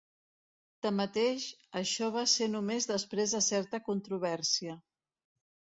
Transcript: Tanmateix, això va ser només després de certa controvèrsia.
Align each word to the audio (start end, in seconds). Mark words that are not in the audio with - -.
Tanmateix, 0.85 1.45
això 1.83 2.09
va 2.17 2.25
ser 2.33 2.49
només 2.57 2.91
després 2.95 3.39
de 3.39 3.45
certa 3.53 3.83
controvèrsia. 3.93 4.81